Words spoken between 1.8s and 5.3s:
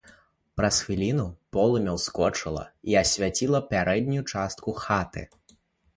ўскочыла і асвяціла пярэднюю частку хаты.